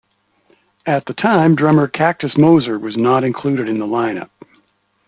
At 0.87 1.05
the 1.05 1.13
time, 1.13 1.53
drummer 1.55 1.87
Cactus 1.87 2.35
Moser 2.35 2.79
was 2.79 2.97
not 2.97 3.23
included 3.23 3.69
in 3.69 3.77
the 3.77 3.85
lineup. 3.85 4.31